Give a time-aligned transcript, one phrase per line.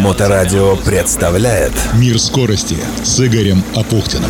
[0.00, 4.28] Моторадио представляет Мир скорости с Игорем Апухтиным.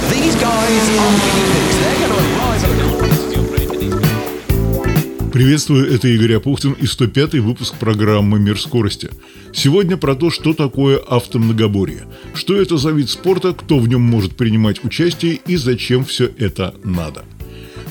[5.33, 9.09] Приветствую, это Игорь Апухтин и 105-й выпуск программы «Мир скорости».
[9.55, 12.03] Сегодня про то, что такое автомногоборье,
[12.35, 16.75] что это за вид спорта, кто в нем может принимать участие и зачем все это
[16.85, 17.25] надо.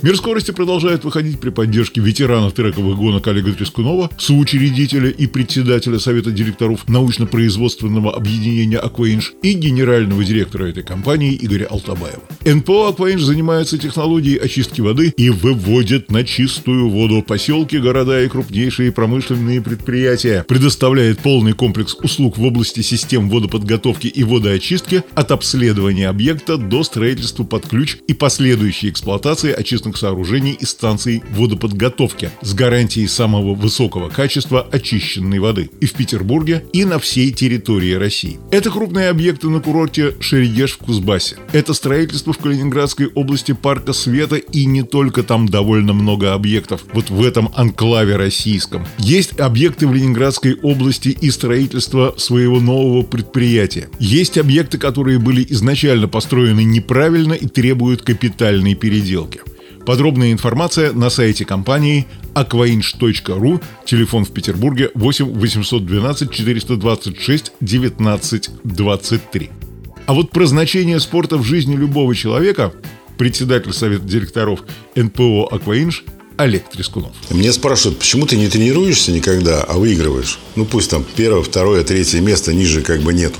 [0.04, 6.32] Мир скорости продолжает выходить при поддержке ветерана трековых гонок Олега Трескунова, соучредителя и председателя Совета
[6.32, 12.24] директоров научно-производственного объединения «Акваинж» и генерального директора этой компании Игоря Алтабаева.
[12.44, 18.92] НПО «Акваинж» занимается технологией очистки воды и выводит на чистую воду поселки, города и крупнейшие
[18.92, 26.58] промышленные предприятия, предоставляет полный комплекс услуг в области систем водоподготовки и водоочистки от обследования объекта
[26.58, 33.08] до строительства под ключ и последующей эксплуатации очистных общественных сооружений и станций водоподготовки с гарантией
[33.08, 38.40] самого высокого качества очищенной воды и в Петербурге, и на всей территории России.
[38.52, 41.38] Это крупные объекты на курорте Шерегеш в Кузбассе.
[41.54, 46.84] Это строительство в Калининградской области Парка Света и не только там довольно много объектов.
[46.94, 48.86] Вот в этом анклаве российском.
[49.00, 53.90] Есть объекты в Ленинградской области и строительство своего нового предприятия.
[54.00, 59.42] Есть объекты, которые были изначально построены неправильно и требуют капитальной переделки.
[59.92, 69.50] Подробная информация на сайте компании aquainch.ru, телефон в Петербурге 8 812 426 19 23.
[70.06, 72.72] А вот про значение спорта в жизни любого человека
[73.18, 74.64] председатель совета директоров
[74.96, 76.06] НПО «Акваинж»
[76.42, 77.12] Олег Трескунов.
[77.30, 80.40] Мне спрашивают, почему ты не тренируешься никогда, а выигрываешь?
[80.56, 83.40] Ну, пусть там первое, второе, третье место ниже как бы нету.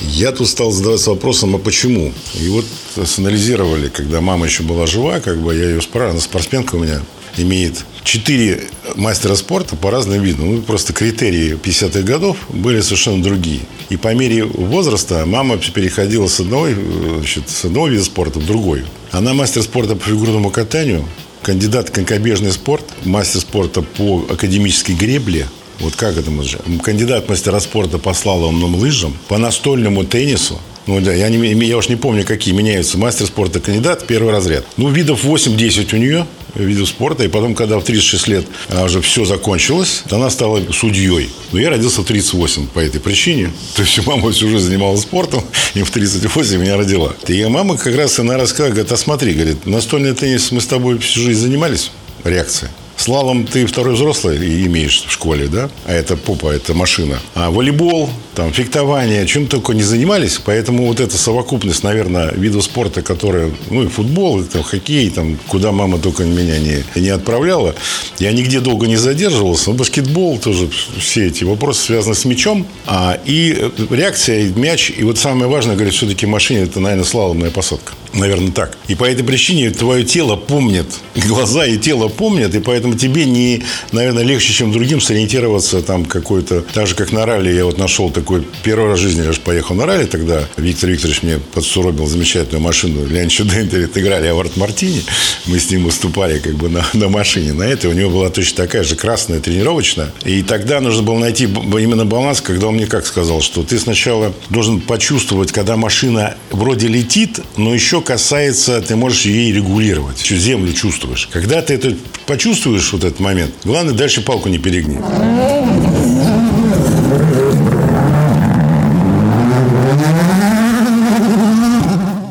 [0.00, 2.12] Я тут стал задаваться вопросом, а почему?
[2.40, 2.64] И вот
[3.04, 7.00] санализировали, когда мама еще была жива, как бы я ее спрашивал, она спортсменка у меня
[7.36, 10.54] имеет четыре мастера спорта по разным видам.
[10.54, 13.60] Ну, просто критерии 50-х годов были совершенно другие.
[13.90, 16.74] И по мере возраста мама переходила с, одной,
[17.18, 18.84] значит, с одного вида спорта в другой.
[19.10, 21.04] Она мастер спорта по фигурному катанию,
[21.46, 25.46] кандидат в конькобежный спорт, мастер спорта по академической гребле,
[25.78, 30.58] вот как это может Кандидат мастера спорта по слаломным лыжам, по настольному теннису,
[30.88, 32.98] ну да, я, не, я уж не помню, какие меняются.
[32.98, 34.64] Мастер спорта кандидат, первый разряд.
[34.76, 36.26] Ну, видов 8-10 у нее
[36.56, 37.24] видов спорта.
[37.24, 38.46] И потом, когда в 36 лет
[38.84, 41.30] уже все закончилось, она стала судьей.
[41.52, 43.52] Но я родился в 38 по этой причине.
[43.74, 45.42] То есть мама всю жизнь занималась спортом,
[45.74, 47.14] и в 38 меня родила.
[47.28, 50.98] И мама как раз она рассказала, говорит, а смотри, говорит, настольный теннис мы с тобой
[50.98, 51.90] всю жизнь занимались.
[52.24, 52.70] Реакция.
[53.06, 54.36] Слалом ты второй взрослый
[54.66, 55.70] имеешь в школе, да?
[55.84, 57.20] А это попа, это машина.
[57.36, 60.40] А волейбол, там, фехтование, чем только не занимались.
[60.44, 65.38] Поэтому вот эта совокупность, наверное, видов спорта, которые, ну, и футбол, и там, хоккей, там,
[65.46, 67.76] куда мама только меня не, не отправляла.
[68.18, 69.70] Я нигде долго не задерживался.
[69.70, 70.68] Но баскетбол тоже,
[70.98, 72.66] все эти вопросы связаны с мячом.
[72.86, 74.90] А, и реакция, и мяч.
[74.90, 77.92] И вот самое важное, говорит, все-таки в машине, это, наверное, слаломная посадка.
[78.12, 78.76] Наверное, так.
[78.88, 83.62] И по этой причине твое тело помнит, глаза и тело помнят, и поэтому тебе не,
[83.92, 86.62] наверное, легче, чем другим сориентироваться там какой-то...
[86.62, 88.46] Так же, как на ралли, я вот нашел такой...
[88.62, 90.44] Первый раз в жизни я же поехал на ралли тогда.
[90.56, 93.06] Виктор Викторович мне подсуробил замечательную машину.
[93.06, 95.02] Леонид Дентерит играли Авард Мартини.
[95.46, 97.52] Мы с ним выступали как бы на, на машине.
[97.52, 100.12] На этой у него была точно такая же красная тренировочная.
[100.24, 104.32] И тогда нужно было найти именно баланс, когда он мне как сказал, что ты сначала
[104.50, 110.18] должен почувствовать, когда машина вроде летит, но еще касается, ты можешь ей регулировать.
[110.46, 111.28] Землю чувствуешь.
[111.32, 111.96] Когда ты это
[112.26, 114.98] почувствуешь, вот этот момент, главное дальше палку не перегни.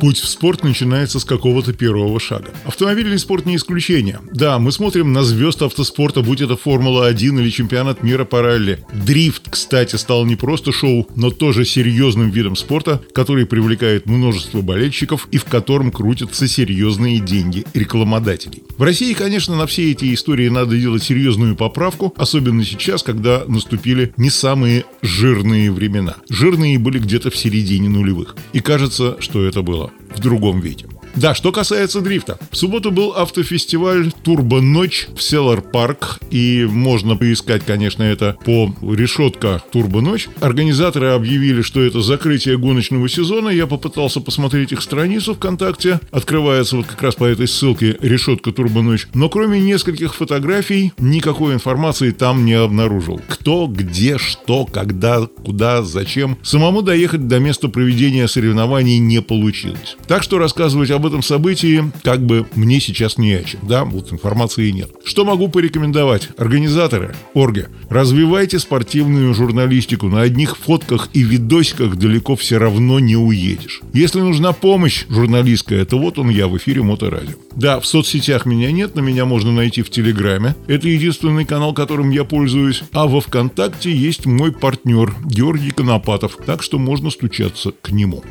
[0.05, 2.51] Путь в спорт начинается с какого-то первого шага.
[2.66, 4.19] Автомобильный спорт не исключение.
[4.31, 8.85] Да, мы смотрим на звезд автоспорта, будь это Формула-1 или чемпионат мира по ралли.
[8.94, 15.27] Дрифт, кстати, стал не просто шоу, но тоже серьезным видом спорта, который привлекает множество болельщиков
[15.31, 18.61] и в котором крутятся серьезные деньги рекламодателей.
[18.77, 24.13] В России, конечно, на все эти истории надо делать серьезную поправку, особенно сейчас, когда наступили
[24.18, 26.18] не самые жирные времена.
[26.30, 28.35] Жирные были где-то в середине нулевых.
[28.53, 30.88] И кажется, что это было в другом виде.
[31.15, 32.38] Да, что касается дрифта.
[32.51, 36.19] В субботу был автофестиваль Турбо Ночь в Селлар Парк.
[36.29, 40.27] И можно поискать, конечно, это по решетка Турбо Ночь.
[40.41, 43.50] Организаторы объявили, что это закрытие гоночного сезона.
[43.50, 46.01] Я попытался посмотреть их страницу ВКонтакте.
[46.12, 49.07] Открывается вот как раз по этой ссылке решетка Турбо Ночь.
[49.13, 53.21] Но кроме нескольких фотографий, никакой информации там не обнаружил.
[53.29, 56.38] Кто, где, что, когда, куда, зачем.
[56.44, 59.95] Самому доехать до места проведения соревнований не получилось.
[60.07, 63.86] Так что рассказывать об об этом событии как бы мне сейчас не о чем, да,
[63.86, 64.90] вот информации нет.
[65.04, 66.30] Что могу порекомендовать?
[66.38, 70.07] Организаторы, орги, развивайте спортивную журналистику.
[70.07, 73.81] На одних фотках и видосиках далеко все равно не уедешь.
[73.94, 77.36] Если нужна помощь журналистская, то вот он я в эфире Моторадио.
[77.56, 80.56] Да, в соцсетях меня нет, но меня можно найти в Телеграме.
[80.68, 82.84] Это единственный канал, которым я пользуюсь.
[82.94, 88.24] А во Вконтакте есть мой партнер Георгий Конопатов, так что можно стучаться к нему.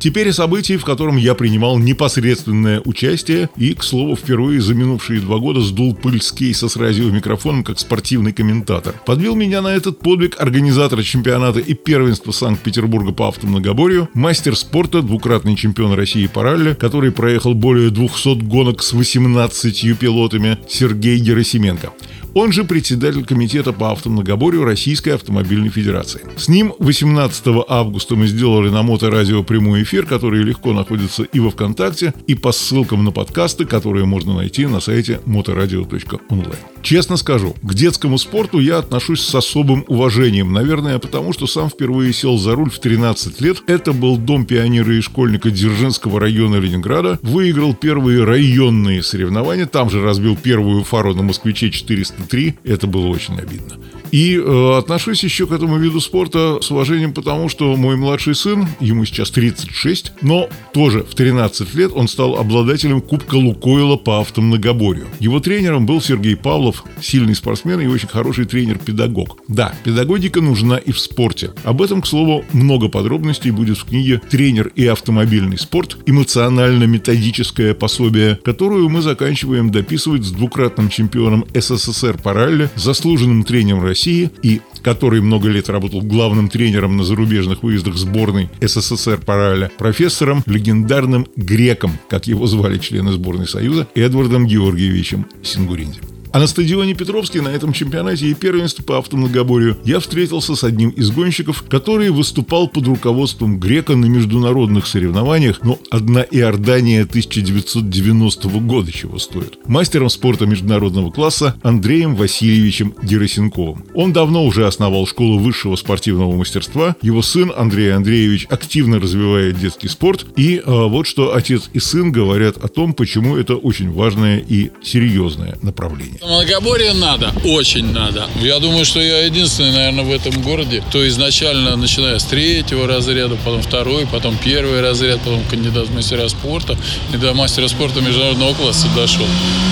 [0.00, 5.20] Теперь о событии, в котором я принимал непосредственное участие и, к слову, впервые за минувшие
[5.20, 8.94] два года сдул пыль с кейса с радиомикрофоном как спортивный комментатор.
[9.04, 15.54] Подвел меня на этот подвиг организатора чемпионата и первенства Санкт-Петербурга по автомногоборью, мастер спорта, двукратный
[15.54, 21.92] чемпион России по ралли, который проехал более 200 гонок с 18 пилотами, Сергей Герасименко.
[22.34, 26.20] Он же председатель комитета по автомногоборью Российской автомобильной федерации.
[26.36, 31.50] С ним 18 августа мы сделали на моторадио прямой эфир, который легко находится и во
[31.50, 36.69] ВКонтакте, и по ссылкам на подкасты, которые можно найти на сайте motoradio.online.
[36.82, 40.52] Честно скажу, к детскому спорту я отношусь с особым уважением.
[40.52, 43.62] Наверное, потому что сам впервые сел за руль в 13 лет.
[43.66, 47.18] Это был дом пионера и школьника Дзержинского района Ленинграда.
[47.22, 49.66] Выиграл первые районные соревнования.
[49.66, 52.58] Там же разбил первую фару на Москвиче 403.
[52.64, 53.76] Это было очень обидно.
[54.10, 58.66] И э, отношусь еще к этому виду спорта с уважением, потому что мой младший сын,
[58.80, 65.06] ему сейчас 36, но тоже в 13 лет он стал обладателем Кубка Лукойла по автомногоборью.
[65.20, 69.38] Его тренером был Сергей Павлов, сильный спортсмен и очень хороший тренер-педагог.
[69.48, 71.52] Да, педагогика нужна и в спорте.
[71.64, 75.98] Об этом, к слову, много подробностей будет в книге «Тренер и автомобильный спорт.
[76.06, 83.99] Эмоционально-методическое пособие», которую мы заканчиваем дописывать с двукратным чемпионом СССР по ралли, заслуженным тренером России
[84.00, 90.42] России и который много лет работал главным тренером на зарубежных выездах сборной СССР по профессором,
[90.46, 96.19] легендарным греком, как его звали члены сборной Союза, Эдвардом Георгиевичем Сингуринди.
[96.32, 100.90] А на стадионе Петровский на этом чемпионате и первенстве по автомногоборью я встретился с одним
[100.90, 108.92] из гонщиков, который выступал под руководством Грека на международных соревнованиях, но одна Иордания 1990 года
[108.92, 109.58] чего стоит.
[109.66, 113.84] Мастером спорта международного класса Андреем Васильевичем Герасенковым.
[113.94, 116.94] Он давно уже основал школу высшего спортивного мастерства.
[117.02, 120.26] Его сын Андрей Андреевич активно развивает детский спорт.
[120.36, 124.70] И а, вот что отец и сын говорят о том, почему это очень важное и
[124.80, 126.19] серьезное направление.
[126.22, 128.28] Многоборье надо, очень надо.
[128.42, 133.36] Я думаю, что я единственный, наверное, в этом городе, кто изначально, начиная с третьего разряда,
[133.42, 136.76] потом второй, потом первый разряд, потом кандидат в мастера спорта
[137.14, 139.24] и до мастера спорта международного класса дошел.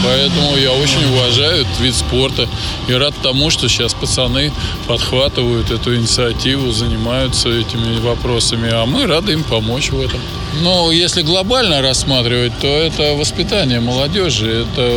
[0.03, 2.49] Поэтому я очень уважаю этот вид спорта
[2.89, 4.51] и рад тому, что сейчас пацаны
[4.87, 10.21] подхватывают эту инициативу, занимаются этими вопросами, а мы рады им помочь в этом.
[10.63, 14.89] Но если глобально рассматривать, то это воспитание молодежи, это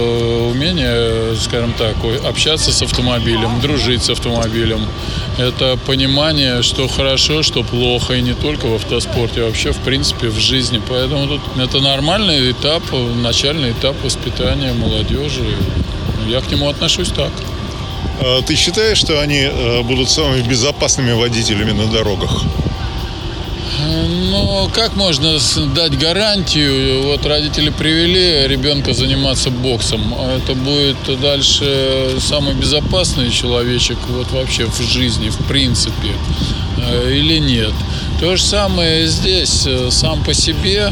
[0.50, 1.96] умение скажем так,
[2.26, 4.86] общаться с автомобилем, дружить с автомобилем.
[5.38, 10.28] Это понимание, что хорошо, что плохо, и не только в автоспорте, а вообще, в принципе,
[10.28, 10.82] в жизни.
[10.88, 12.84] Поэтому тут это нормальный этап,
[13.16, 15.58] начальный этап воспитания молодежи.
[16.28, 17.32] Я к нему отношусь так.
[18.20, 22.44] А ты считаешь, что они э, будут самыми безопасными водителями на дорогах?
[24.62, 25.40] Ну, как можно
[25.74, 27.02] дать гарантию?
[27.02, 30.14] Вот родители привели ребенка заниматься боксом.
[30.16, 36.14] А это будет дальше самый безопасный человечек вот вообще в жизни, в принципе,
[36.78, 37.74] э, или нет?
[38.20, 39.68] То же самое здесь.
[39.90, 40.92] Сам по себе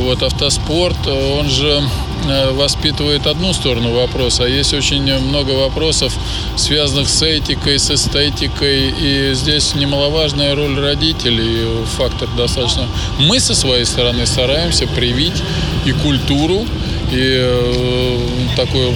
[0.00, 2.13] вот автоспорт, он же Э,
[2.52, 6.14] воспитывает одну сторону вопроса, а есть очень много вопросов,
[6.56, 12.86] связанных с этикой, с эстетикой, и здесь немаловажная роль родителей, фактор достаточно.
[13.18, 15.42] Мы со своей стороны стараемся привить
[15.84, 16.66] и культуру,
[17.12, 18.18] и э,
[18.56, 18.92] такое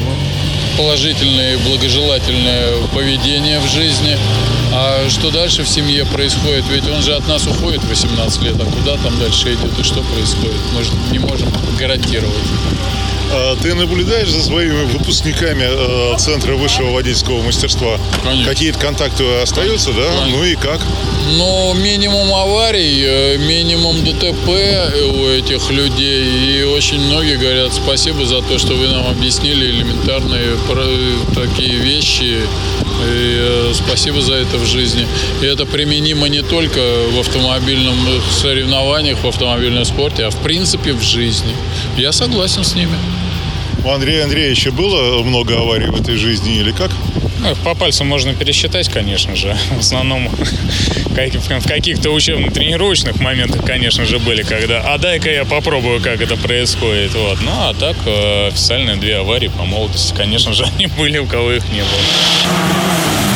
[0.76, 4.16] положительное и благожелательное поведение в жизни.
[4.72, 6.64] А что дальше в семье происходит?
[6.70, 10.02] Ведь он же от нас уходит 18 лет, а куда там дальше идет и что
[10.02, 10.60] происходит?
[10.74, 12.34] Мы же не можем гарантировать.
[13.30, 17.98] А ты наблюдаешь за своими выпускниками э, Центра высшего водительского мастерства?
[18.22, 18.50] Конечно.
[18.50, 20.08] Какие-то контакты остаются, да?
[20.08, 20.38] Конечно.
[20.38, 20.80] Ну и как?
[21.36, 26.60] Ну, минимум аварий, э, минимум ДТП у этих людей.
[26.60, 30.56] И очень многие говорят спасибо за то, что вы нам объяснили элементарные
[31.34, 32.40] такие вещи.
[33.06, 35.06] И э, спасибо за это в жизни.
[35.42, 36.80] И это применимо не только
[37.12, 37.96] в автомобильном
[38.30, 41.54] соревнованиях, в автомобильном спорте, а в принципе в жизни.
[41.96, 42.96] Я согласен с ними.
[43.84, 46.90] У Андрея Андреевича было много аварий в этой жизни или как?
[47.40, 49.56] Ну, по пальцам можно пересчитать, конечно же.
[49.76, 50.28] В основном
[51.18, 57.14] в каких-то учебно-тренировочных моментах, конечно же, были, когда «а дай-ка я попробую, как это происходит».
[57.14, 57.38] Вот.
[57.42, 61.52] Ну, а так э, официальные две аварии по молодости, конечно же, они были, у кого
[61.52, 63.27] их не было.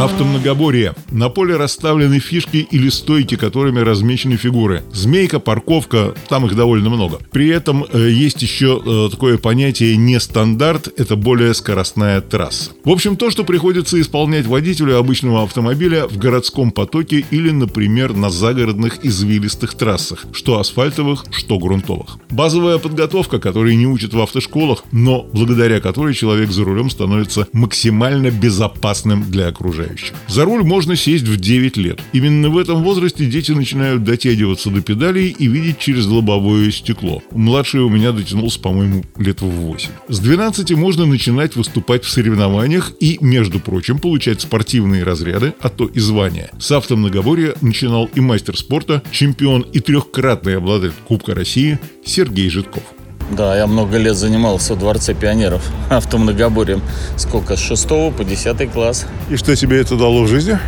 [0.00, 0.94] Автомногоборье.
[1.10, 4.82] На поле расставлены фишки или стойки, которыми размечены фигуры.
[4.94, 7.18] Змейка, парковка, там их довольно много.
[7.30, 12.70] При этом э, есть еще э, такое понятие нестандарт, это более скоростная трасса.
[12.82, 18.30] В общем, то, что приходится исполнять водителю обычного автомобиля в городском потоке или, например, на
[18.30, 22.16] загородных извилистых трассах, что асфальтовых, что грунтовых.
[22.30, 28.30] Базовая подготовка, которой не учат в автошколах, но благодаря которой человек за рулем становится максимально
[28.30, 30.14] безопасным для окружающих окружающих.
[30.28, 32.00] За руль можно сесть в 9 лет.
[32.12, 37.22] Именно в этом возрасте дети начинают дотягиваться до педалей и видеть через лобовое стекло.
[37.32, 39.88] Младший у меня дотянулся, по-моему, лет в 8.
[40.08, 45.86] С 12 можно начинать выступать в соревнованиях и, между прочим, получать спортивные разряды, а то
[45.86, 46.50] и звания.
[46.58, 52.82] С автомногоборья начинал и мастер спорта, чемпион и трехкратный обладатель Кубка России Сергей Житков.
[53.30, 56.82] Да, я много лет занимался в Дворце пионеров автомногоборьем.
[57.16, 57.56] Сколько?
[57.56, 59.06] С 6 по 10 класс.
[59.28, 60.58] И что тебе это дало в жизни?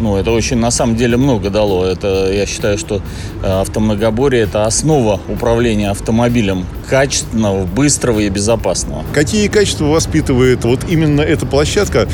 [0.00, 1.84] Ну, это очень, на самом деле, много дало.
[1.84, 3.02] Это, я считаю, что
[3.42, 9.04] э, автомногоборье– это основа управления автомобилем качественного, быстрого и безопасного.
[9.12, 12.08] Какие качества воспитывает вот именно эта площадка,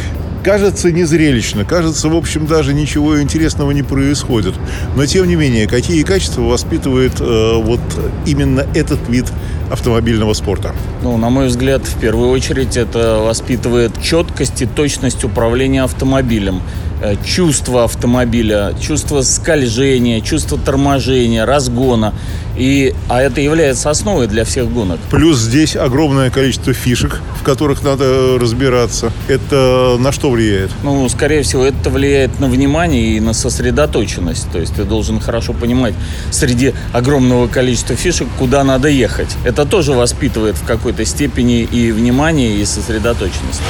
[0.44, 4.54] Кажется незрелищно, кажется, в общем, даже ничего интересного не происходит.
[4.94, 7.80] Но, тем не менее, какие качества воспитывает э, вот
[8.26, 9.24] именно этот вид
[9.71, 10.75] автомобильного спорта?
[11.02, 16.61] Ну, на мой взгляд, в первую очередь это воспитывает четкость и точность управления автомобилем.
[17.04, 22.14] Э, чувство автомобиля, чувство скольжения, чувство торможения, разгона.
[22.56, 24.99] И, а это является основой для всех гонок.
[25.11, 29.12] Плюс здесь огромное количество фишек, в которых надо разбираться.
[29.28, 30.71] Это на что влияет?
[30.83, 34.50] Ну, скорее всего, это влияет на внимание и на сосредоточенность.
[34.50, 35.94] То есть ты должен хорошо понимать
[36.30, 39.37] среди огромного количества фишек, куда надо ехать.
[39.44, 43.62] Это тоже воспитывает в какой-то степени и внимание, и сосредоточенность.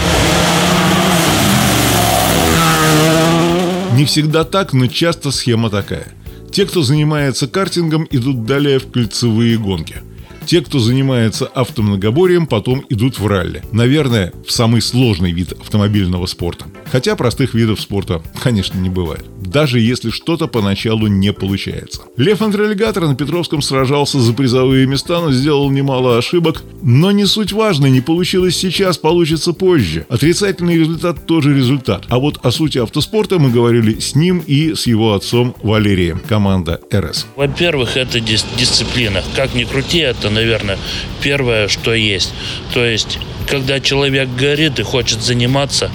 [3.92, 6.06] Не всегда так, но часто схема такая.
[6.50, 9.96] Те, кто занимается картингом, идут далее в кольцевые гонки–
[10.44, 13.62] те, кто занимается автомногоборьем, потом идут в ралли.
[13.72, 16.66] Наверное, в самый сложный вид автомобильного спорта.
[16.90, 19.24] Хотя простых видов спорта, конечно, не бывает.
[19.40, 22.02] Даже если что-то поначалу не получается.
[22.16, 26.62] Лев Антрелегатор на Петровском сражался за призовые места, но сделал немало ошибок.
[26.82, 30.06] Но не суть важно, не получилось сейчас, получится позже.
[30.08, 32.04] Отрицательный результат тоже результат.
[32.08, 36.80] А вот о сути автоспорта мы говорили с ним и с его отцом Валерием, команда
[36.92, 37.26] РС.
[37.36, 39.22] Во-первых, это дис- дисциплина.
[39.36, 40.78] Как ни крути, это наверное,
[41.22, 42.32] первое, что есть.
[42.72, 45.90] То есть, когда человек горит и хочет заниматься,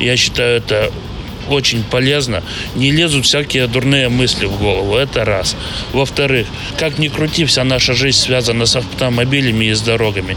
[0.00, 0.90] я считаю, это
[1.48, 2.42] очень полезно.
[2.74, 4.96] Не лезут всякие дурные мысли в голову.
[4.96, 5.56] Это раз.
[5.92, 6.46] Во-вторых,
[6.78, 10.36] как ни крути, вся наша жизнь связана с автомобилями и с дорогами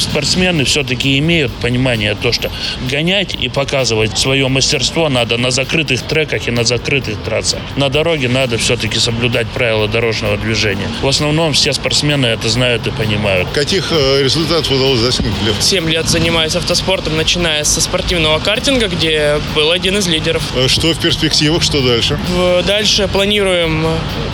[0.00, 2.50] спортсмены все-таки имеют понимание то, что
[2.90, 7.60] гонять и показывать свое мастерство надо на закрытых треках и на закрытых трассах.
[7.76, 10.88] На дороге надо все-таки соблюдать правила дорожного движения.
[11.02, 13.48] В основном все спортсмены это знают и понимают.
[13.52, 15.56] Каких э, результатов удалось достигнуть, Лев?
[15.60, 20.42] Семь лет занимаюсь автоспортом, начиная со спортивного картинга, где был один из лидеров.
[20.54, 22.18] Э, что в перспективах, что дальше?
[22.66, 23.86] Дальше планируем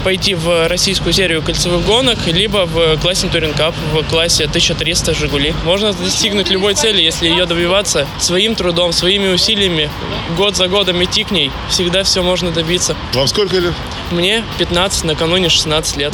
[0.05, 5.55] пойти в российскую серию кольцевых гонок, либо в классе Touring Cup в классе 1300 «Жигули».
[5.65, 9.91] Можно достигнуть любой цели, если ее добиваться своим трудом, своими усилиями,
[10.37, 11.51] год за годом идти к ней.
[11.69, 12.97] Всегда все можно добиться.
[13.15, 13.73] Вам сколько лет?
[14.11, 16.13] Мне 15, накануне 16 лет.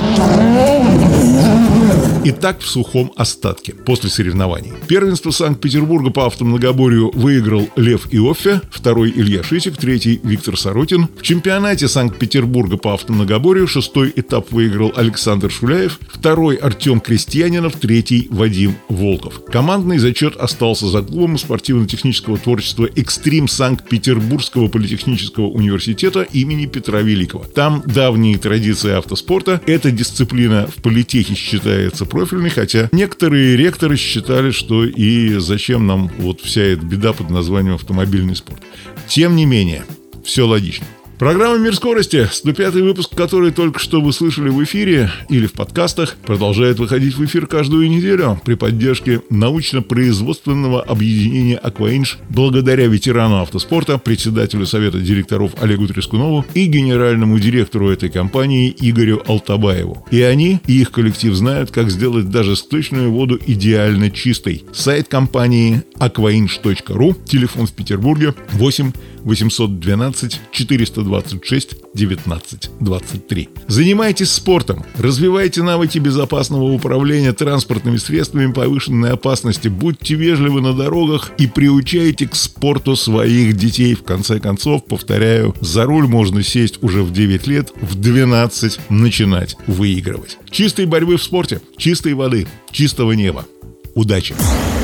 [2.23, 4.73] И так в сухом остатке после соревнований.
[4.87, 11.09] Первенство Санкт-Петербурга по автомногоборью выиграл Лев Иоффе, второй Илья Шитик, третий Виктор Соротин.
[11.19, 18.75] В чемпионате Санкт-Петербурга по автомногоборью шестой этап выиграл Александр Шуляев, второй Артем Крестьянинов, третий Вадим
[18.91, 19.43] Волков.
[19.47, 27.45] Командный зачет остался за клубом спортивно-технического творчества «Экстрим» Санкт-Петербургского политехнического университета имени Петра Великого.
[27.45, 29.62] Там давние традиции автоспорта.
[29.67, 36.40] Эта дисциплина в политехе считается профильный, хотя некоторые ректоры считали, что и зачем нам вот
[36.40, 38.61] вся эта беда под названием автомобильный спорт.
[39.09, 39.85] Тем не менее,
[40.25, 40.87] все логично.
[41.21, 46.17] Программа «Мир скорости», 105 выпуск, который только что вы слышали в эфире или в подкастах,
[46.25, 54.65] продолжает выходить в эфир каждую неделю при поддержке научно-производственного объединения «Акваинж» благодаря ветерану автоспорта, председателю
[54.65, 60.07] Совета директоров Олегу Трескунову и генеральному директору этой компании Игорю Алтабаеву.
[60.11, 64.65] И они, и их коллектив знают, как сделать даже сточную воду идеально чистой.
[64.73, 68.93] Сайт компании aquainch.ru, телефон в Петербурге 8
[69.25, 73.49] 812 426 19 23.
[73.69, 81.47] Занимайтесь спортом, развивайте навыки безопасного управления транспортными средствами повышенной опасности, будьте вежливы на дорогах и
[81.47, 83.95] приучайте к спорту своих детей.
[83.95, 89.57] В конце концов, повторяю, за руль можно сесть уже в 9 лет, в 12 начинать
[89.67, 90.39] выигрывать.
[90.50, 93.47] Чистой борьбы в спорте, чистой воды, чистого неба.
[93.95, 94.35] Удачи!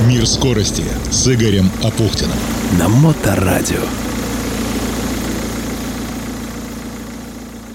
[0.09, 2.37] Мир скорости с Игорем Апухтиным.
[2.79, 4.06] На Моторадио.